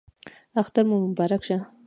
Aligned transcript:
اختر 0.61 0.83
مو 0.89 0.97
مبارک 1.09 1.41
شه 1.47 1.57